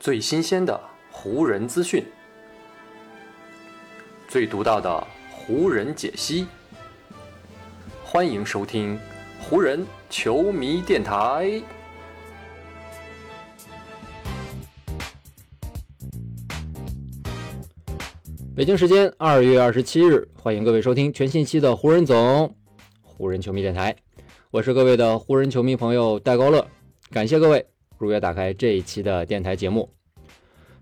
[0.00, 0.80] 最新鲜的
[1.10, 2.02] 湖人资讯，
[4.26, 6.46] 最独到的湖人解析。
[8.02, 8.98] 欢迎收听
[9.42, 11.62] 湖人球迷电台。
[18.56, 22.56] 北京时间二月二十七日，欢迎各位收听全信息的湖人总
[23.02, 23.94] 湖人球迷电台。
[24.50, 26.66] 我是各位的湖人球迷朋友戴高乐，
[27.10, 27.66] 感谢各位
[28.00, 29.90] 如约打开这一期的电台节目。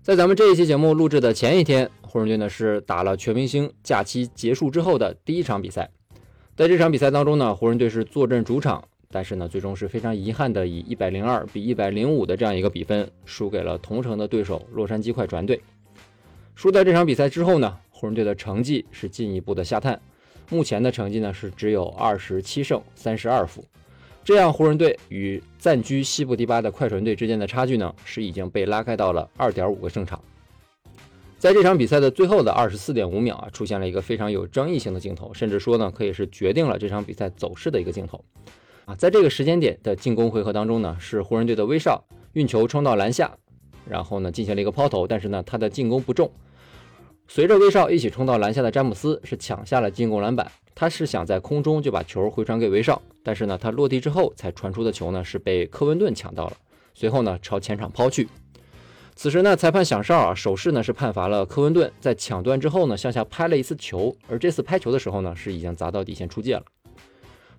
[0.01, 5.91] 在咱们这一期节目录制的前一天，湖人队呢是打了全明星假期结束之后的第一场比赛。
[6.55, 15.61] 在这场比赛当中呢，湖人队是坐镇主场，但是呢，最终是非常遗憾的以一百零二比一百零五的这样一个比分输给了同城的对手洛杉矶快船队。
[16.55, 19.99] 输在这场比赛之后呢，湖人队的成绩是进一步的下探。
[20.49, 23.63] 目前的成绩呢是只有二十七胜三十二负，
[24.29, 30.21] 这样湖人队与暂居西部第八的快船队之间的差距呢是已经被拉开到了二点五个胜场。
[31.39, 38.23] 在这场比赛的最后的二十四点五秒啊，出现了一个非常有争议性的镜头，甚至说呢可以是决定了这场比赛走势的一个镜头
[38.85, 38.93] 啊。
[38.93, 43.35] 在这个时间点的进攻回合当中呢，是湖人队的威少运球冲到篮下，
[43.89, 46.31] 然后呢进行了一个抛投，但是呢他的进攻不中。
[47.31, 56.57] 随着威少一起冲到篮下的詹姆斯是抢下了进攻篮板，他是想在空中就把球回传给威少，但是呢，他落地之后才传出的球呢是被科温顿抢到了，
[56.95, 58.27] 随后呢朝前场抛去。
[59.15, 66.63] 此时呢，裁判响哨啊，手势呢是判罚了科温顿在抢断之后呢向下拍了一次球，而这次拍球的时候呢是已经砸到底线出界了。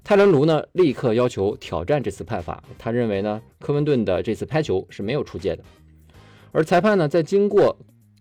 [0.02, 5.62] 泰伦卢呢立刻要求挑战这次判罚，他认为呢科温顿的这次拍球是没有出界的，
[6.50, 7.78] 而裁判呢在经过。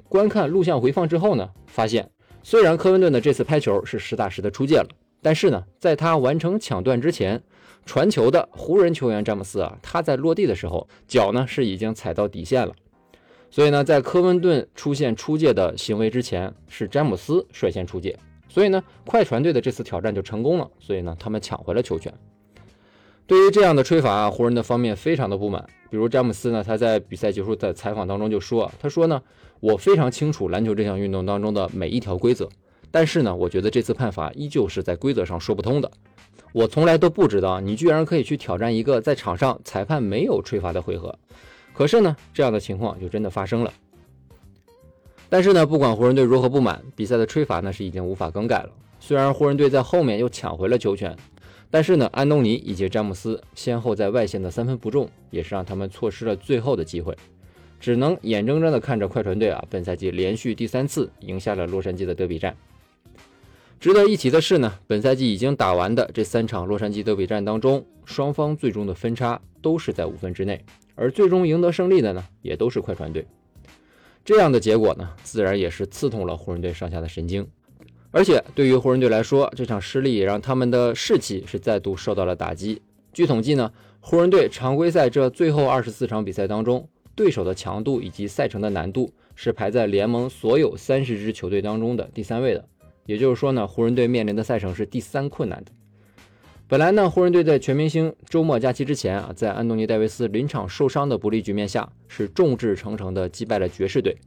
[0.10, 2.10] 观看录像回放之后呢，发现
[2.42, 4.88] 虽然科温顿的这次拍球是实打实的出界了，
[5.22, 7.42] 但是呢，在他完成抢断之前，
[7.86, 12.74] 传球的湖人球员詹姆斯啊，他在落地的时候脚呢是已经踩到底线了，
[13.52, 22.12] 所以呢，在科温顿出现出界的行为之前，是詹姆斯率先出界，所以呢，快船队的这次挑战就成功了，所以呢，他们抢回了球权。
[23.30, 25.64] 对于这样的吹罚啊，湖人的方面非常的不满。
[25.88, 29.22] 比如詹姆斯呢，他在比赛结束的采访当中就说：“他说呢，
[29.60, 32.50] 我非常清楚篮球这项运动当中的每一条规则，
[32.90, 35.92] 但是呢，我觉得这次判罚依旧是在规则上说不通的。
[36.54, 41.16] 我从来都不知道你居然可以去挑战一个在场上裁判没有吹罚的回合。
[41.72, 43.72] 可是呢，这样的情况就真的发生了。
[45.30, 48.70] 但是呢，不管湖人队如何不满，比赛的吹罚呢是已经无法更改了。
[49.00, 51.16] 虽然湖人队在后面又抢回了球权。”
[51.72, 57.16] 但是呢，安东尼以及詹姆斯先后在外线的三分不中，也是让他们错失了最后的机会，
[57.80, 62.56] 只能眼睁睁地看着快船队啊，本赛季连续第三次赢下了洛杉矶的德比战。
[63.80, 70.66] 值得一提的是呢，本赛季已经打完的这三场洛杉矶德比战当中，双方最终的分差都是在五分之内，
[70.96, 73.26] 而最终赢得胜利的呢，也都是快船队。
[74.26, 77.48] 这样的结果呢，自然也是刺痛了湖人队上下的神经。
[78.12, 82.82] 而且对于湖人队来说，这场失利也让他们的士气是再度受到了打击。
[83.14, 92.66] 据统计呢，湖人队常规赛这最后二十四场比赛当中，对手的强度以及赛程的难度是排在联盟所有三十支球队当中的第三位的。
[93.06, 95.72] 也就是说呢，湖人队面临的赛程是第三困难的。
[96.68, 104.18] 本来呢，湖人队在全明星周末假期之前啊，在安东尼戴维斯临场受伤的不利局面下，是众志成城的击败了爵士队。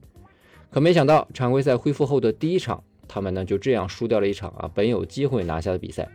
[0.71, 2.85] 可没想到，常规赛恢复后的第一场。
[3.09, 6.09] 他们呢就这样输掉了一场啊本有机会拿下的比赛，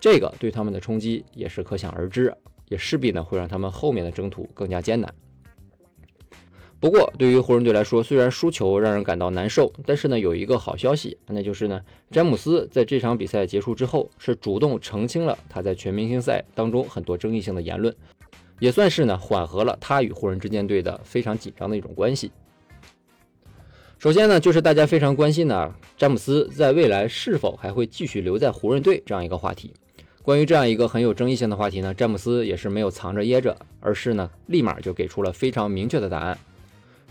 [0.00, 2.34] 这个对他们的冲击也是可想而知，
[2.68, 5.12] 也势必呢会让他们后面的征途更加艰难。
[6.80, 17.94] 不过对于湖人队来说，虽然输球让人感到难受，但是呢有一个好消息，那就是呢詹姆斯在这场比赛结束之后是主动澄清了他在全明星赛当中很多争议性的言论，
[18.58, 22.30] 也算是呢缓和了他与湖人之间队的非常紧张的一种关系。
[24.04, 29.72] 首先呢，就是大家非常关心的詹姆斯在未来是否还会继续留在湖人队这样一个话题。
[30.22, 36.38] 关于这样一个很有争议性的话题呢，詹姆斯也是没有藏着掖着，而是呢立马就给出了非常明确的答案。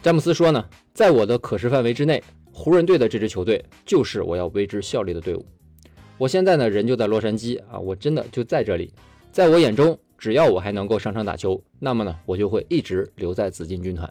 [0.04, 0.64] 詹姆斯说呢，
[0.94, 5.44] 在我的可视范围之内，湖人队的这支球队就是我要为之效力的队伍。
[6.20, 8.94] 我现在呢人就在洛杉矶啊，我真的就在这里。
[9.32, 14.08] 在我眼中，只要我还能够上场打球，那么呢我就会一直留在紫金军团。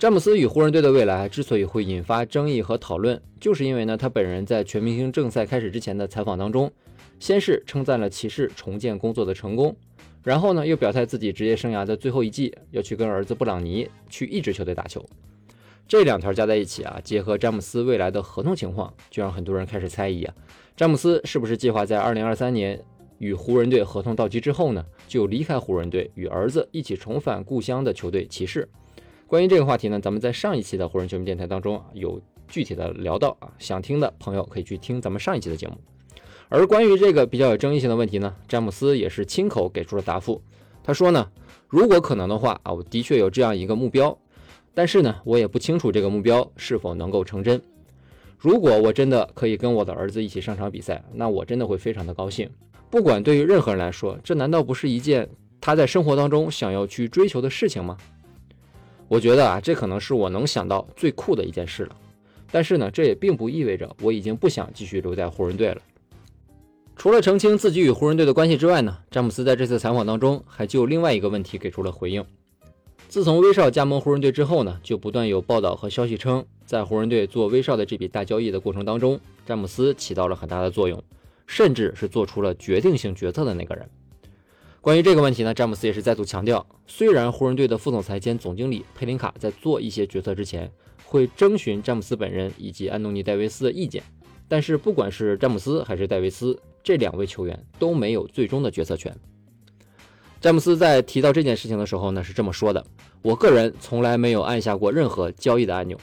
[0.00, 6.72] 詹姆斯与湖人队的未来之所以会引发争议和讨论，就是因为呢，他本人在全明星正赛开始之前的采访当中，
[7.18, 9.76] 先是称赞了骑士重建工作的成功，
[10.22, 15.04] 然后呢，又表态自己职业生涯的最后一季要去跟儿子布朗尼去一支球队打球。
[15.86, 20.34] 这两条加在一起啊，结合詹姆斯未来的合同情况，就让很多人开始猜疑啊，
[20.74, 22.82] 詹姆斯是不是计划在二零二三年
[23.18, 28.66] 与湖人队合同到期之后呢，就离开湖人队，与儿子一起重返故乡的球队骑士。
[29.30, 35.78] 关于这个话题呢，咱们在上一期的湖人球迷电台当中有具体的聊到啊，想听的朋友可以去听咱们上一期的节目。
[36.48, 40.42] 而关于这个比较有争议性的问题呢，詹姆斯也是亲口给出了答复。
[40.82, 41.30] 他说呢，
[41.68, 44.18] 如果可能的话啊，我的确有这样一个目标，
[44.74, 47.62] 但是呢，我也不清楚这个目标是否能够成真。
[48.36, 52.50] 如果我真的可以跟我的儿子一起上场比赛，那我真的会非常的高兴。
[52.90, 55.30] 不管对于任何人来说，这难道不是一件
[55.60, 57.96] 他在生活当中想要去追求的事情吗？
[59.10, 61.96] 我觉得啊，这可能是我能想到最酷的一件事了。
[62.48, 65.82] 但是呢，这也并不意味着我已经不想继续留在湖人队了。
[66.94, 72.24] 除了澄清自己与湖人队的关系之外呢，詹姆斯在这次采访当中还就另外一个问题给出了回应。
[73.08, 81.02] 自从威少加盟湖人队之后呢，就不断有报道和消息称，在湖人队做威少的这笔大交易的过程当中，詹姆斯起到了很大的作用，
[81.48, 83.90] 甚至是做出了决定性决策的那个人。
[84.80, 90.70] 关于这个问题呢，詹姆斯也是再度强调，虽然湖人队的副总裁兼总经理佩林卡在做一些决策之前
[91.04, 94.02] 会征询詹姆斯本人以及安东尼戴维斯的意见，
[94.48, 96.58] 但是不管是詹姆斯还是戴维斯。
[96.82, 99.14] 这两位球员都没有最终的决策权。
[100.40, 102.82] 詹姆斯在提到这件事情的时候呢，是这么说的
[103.20, 106.00] ：“我个人从来没有按下过任何交易的按钮。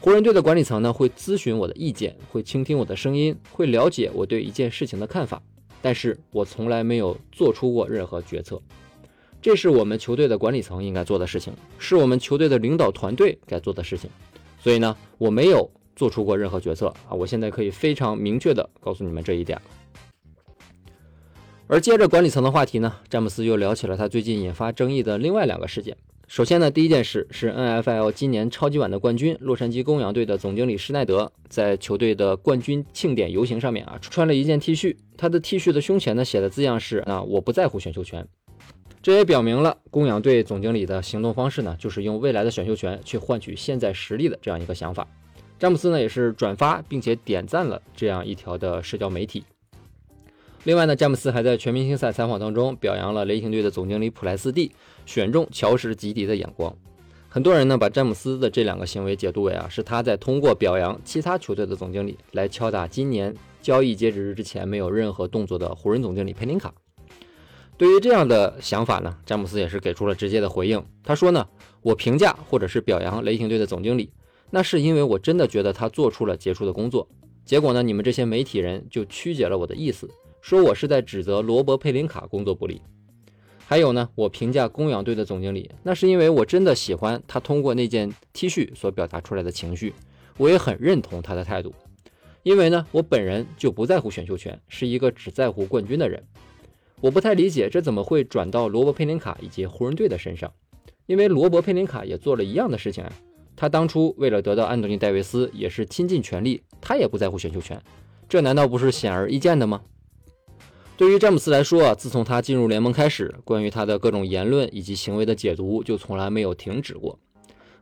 [0.00, 5.42] 湖人队的管理层呢会咨询我的意见，会倾听我的声音，会了解我对一件事情的看法，
[5.80, 8.60] 但是我从来没有做出过任何决策。
[9.40, 14.10] 这是我们球队的管理层应该做的事情，是我们球队的领导团队该做的事情。
[14.60, 17.12] 所以呢，我没有。”做出过任何决策啊！
[17.12, 19.58] 我现在可以非常明确的告诉你们这一点。
[21.66, 25.96] 而接着管理层的话题呢，詹姆斯又聊起了他最近引发争议的另外两个事件。
[26.28, 38.26] 首先呢，第一件事是 NFL 今年超级碗的冠军洛杉矶公羊队的总经理施耐德在球队的冠军庆典游行上面啊，穿了一件 T 恤，他的 T 恤的胸前呢写的字样是啊，我不在乎选秀权。
[39.00, 45.06] 这也表明了公羊队总经理的行动方式呢，就是用未来的选秀权去换取现在实力的这样一个想法。
[45.60, 49.44] 詹姆斯呢也是转发并且点赞了这样一条的社交媒体。
[50.64, 54.72] 另外呢，詹姆斯还在全明星赛采访当中表扬了雷霆队的总经理普莱斯蒂
[55.06, 56.76] 选中乔什吉迪的眼光。
[57.28, 66.74] 很多人呢把詹姆斯的这两个行为解读为啊是他在通过表扬其他球队的总经理来敲打今年交易截止日之前没有任何动作的湖人总经理佩林卡。
[67.78, 70.82] 对于这样的想法呢，詹姆斯也是给出了直接的回应。
[71.04, 71.46] 他说呢，
[71.82, 74.10] 我评价或者是表扬雷霆队的总经理。
[74.48, 77.06] 那是因为我真的觉得他做出了杰出的工作，
[77.44, 80.08] 结果呢，你们这些媒体人就曲解了我的意思，
[80.40, 82.80] 说我是在指责罗伯·佩林卡工作不力。
[83.68, 89.92] 还有呢，我评价公羊队的总经理，那是因为我真的喜欢他通过那件 T 恤所表达出来的情绪，
[90.38, 91.74] 我也很认同他的态度。
[92.44, 96.22] 因为呢，我本人就不在乎选秀权，是一个只在乎冠军的人。
[97.00, 100.52] 我不太理解这怎么会转到罗伯·佩林卡以及湖人队的身上，
[101.06, 103.12] 因为罗伯·佩林卡也做了一样的事情啊。
[103.56, 107.82] 他当初为了得到安东尼·戴维斯，也是倾尽全力，他也不在乎选秀权，
[108.28, 109.82] 这难道不是显而易见的吗？
[110.96, 117.18] 对于詹姆斯来说，自从他进入联盟开始，关于他的各种言论以及行为的解读就从来没有停止过。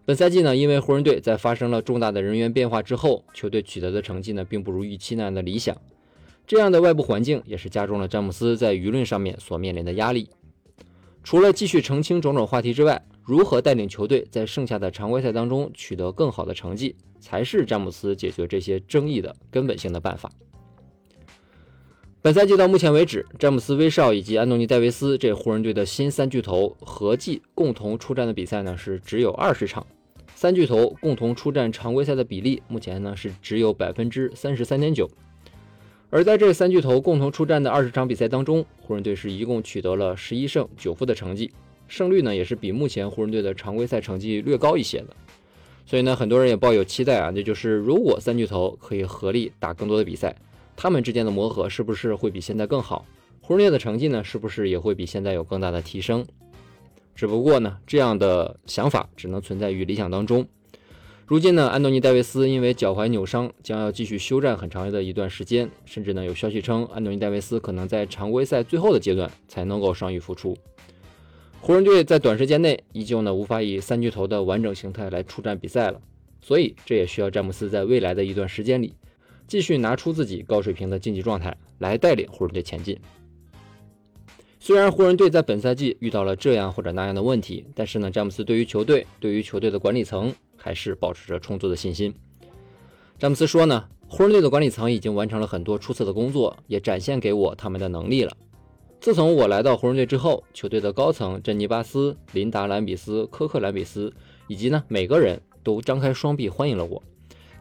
[0.05, 5.77] 本赛季呢，因为湖人队在发生了重大的人员变化之后，球队取得的成绩呢，并不如预期那样的理想，
[6.45, 10.29] 这样的外部环境也是加重了詹姆斯在舆论上面所面临的压力。
[11.23, 20.29] 除了继续澄清种种话题之外，如何带领球队在剩下的常规赛当中取得更好的成绩，才是詹姆斯解决这些争议的根本性的办法。
[22.25, 29.87] 本赛季到目前为止，詹姆斯、威少以及安东尼·戴维斯这湖人队的新三巨头合计共同出战的比赛呢是只有二十场，
[30.35, 35.07] 三巨头共同出战常规赛的比例目前呢是只有百分之三十三点九。
[36.09, 41.53] 而在这三巨头共同出战的二十场比赛当中，湖人队是一共取得了十一胜九负的成绩。
[41.89, 45.09] 胜率呢也是比目前湖人队的常规赛成绩略高一些的，
[45.85, 50.35] 所以呢很多人也抱有期待啊，那就是如果三巨头可以合力打更多的比赛，
[50.77, 53.07] 他们之间的磨合是不是会比现在更好？
[53.41, 56.25] 湖人队的成绩呢是不是也会比现在有更大的提升？
[57.15, 60.47] 只不过呢这样的想法只能存在于理想当中。
[61.27, 70.57] 如今呢安东尼戴维斯因为脚踝扭伤将要继续休战很长的一段时间，甚至呢有消息称安东尼戴维斯可能在常规赛最后的阶段才能够伤愈复出。
[71.61, 76.01] 湖人队在短时间内依旧呢无法以三巨头的完整形态来出战比赛了，
[76.43, 78.93] 所以这也需要詹姆斯在未来的一段时间里，
[79.47, 82.99] 继续拿出自己高水平的竞技状态来带领湖人队前进。
[84.59, 92.15] 虽然湖人队在本赛季遇到了这样或者那样的问题，但是呢，詹姆斯对于球队、对于球队的管理层还是保持着充足的信心。
[93.19, 98.35] 詹姆斯说呢，湖人队的管理层已经完成了很多出色的工作，也展现给我他们的能力了。
[99.01, 104.11] 自从我来到湖人队之后，球队的高层珍妮巴斯、琳达兰比斯、科克兰比斯
[104.49, 107.03] 以及呢每个人都张开双臂欢迎了我，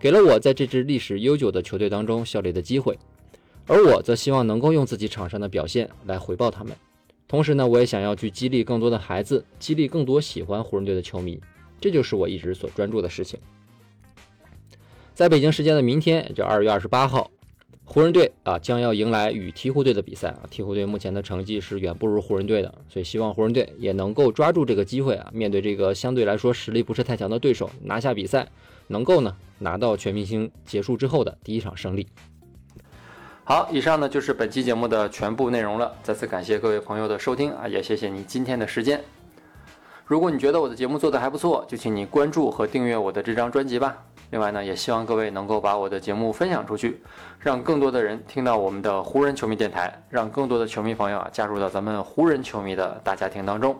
[0.03, 2.99] 给了我在这支历史悠久的球队当中效力的机会，
[3.65, 6.75] 而我则希望能够用自己场上的表现来回报他们。
[7.25, 11.39] 同时呢，我也想要去激励更多的孩子，激励更多喜欢湖人队的球迷，
[11.79, 13.39] 这就是我一直所专注的事情。
[15.13, 17.31] 在北京时间的明天，就二月二十八号，
[17.85, 20.41] 湖人队啊将要迎来与鹈鹕队的比赛啊。
[20.51, 28.49] 鹈鹕队目前的成绩是远不如湖人队的，所以希望湖人队也能够抓住这个机会啊，面对这个相对来说实力不是太强的对手，拿下比赛，
[28.87, 29.33] 能够呢
[29.63, 32.07] 拿到全明星结束之后的第一场胜利。
[33.45, 35.91] 好，以上呢就是本期节目的全部内容了。
[36.03, 39.01] 再次感谢各位朋友的收听啊，也谢谢你今天的时间。
[40.05, 43.97] 如果你觉得我的节目做得还不错，就请你关注和订阅我的这张专辑吧。
[44.31, 47.01] 另外呢，也希望各位能够把我的节目分享出去，
[47.39, 53.79] 让更多的人听到我们的湖人球迷电台，让更多的球迷朋友啊加入到咱们湖人球迷的大家庭当中。